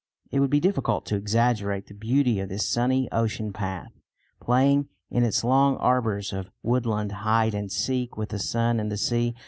[0.31, 3.91] It would be difficult to exaggerate the beauty of this sunny ocean path,
[4.41, 8.97] playing, in its long arbours of woodland, hide and seek with the sun and the
[8.97, 9.35] sea.